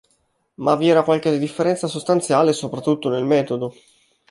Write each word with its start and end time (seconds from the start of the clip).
Ma 0.55 0.73
vi 0.77 0.89
era 0.89 1.03
qualche 1.03 1.37
differenza 1.37 1.85
sostanziale 1.85 2.53
soprattutto 2.53 3.07
nel 3.09 3.23
metodo. 3.23 3.75